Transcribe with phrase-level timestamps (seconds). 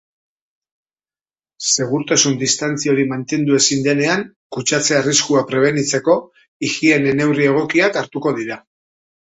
[1.73, 4.25] Segurtasun-distantzia hori mantendu ezin denean,
[4.57, 6.19] kutsatze arriskuak prebenitzeko
[6.71, 8.63] higiene-neurri egokiak hartuko dira.